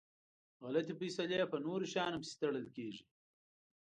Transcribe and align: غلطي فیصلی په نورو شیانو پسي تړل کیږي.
غلطي 0.63 0.93
فیصلی 0.99 1.37
په 1.51 1.57
نورو 1.65 1.85
شیانو 1.91 2.21
پسي 2.21 2.35
تړل 2.41 2.65
کیږي. 2.75 3.03